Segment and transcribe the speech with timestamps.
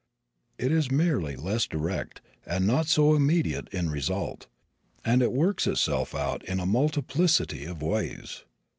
[0.57, 4.47] It is merely less direct, and not so immediate in result,
[5.05, 8.43] and it works itself out in a multiplicity of ways.